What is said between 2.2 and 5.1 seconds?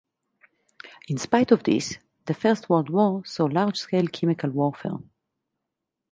the First World War saw large-scale chemical warfare.